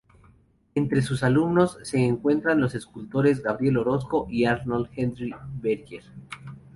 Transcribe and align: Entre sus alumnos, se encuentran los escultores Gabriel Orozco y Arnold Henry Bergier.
Entre 0.73 1.03
sus 1.03 1.21
alumnos, 1.21 1.77
se 1.83 1.99
encuentran 2.03 2.59
los 2.59 2.73
escultores 2.73 3.43
Gabriel 3.43 3.77
Orozco 3.77 4.25
y 4.31 4.45
Arnold 4.45 4.89
Henry 4.95 5.31
Bergier. 5.61 6.01